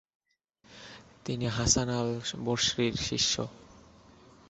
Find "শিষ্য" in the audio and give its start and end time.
3.01-3.33